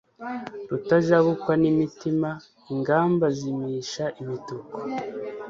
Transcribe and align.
Rutajabukwa 0.69 1.53
n'imitima 1.61 2.29
ingamba 2.73 3.25
zimisha 3.37 4.05
imituku, 4.21 4.77